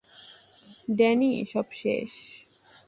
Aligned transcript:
Danny, 0.97 1.31
সব 1.45 1.67
শেষ। 1.71 2.11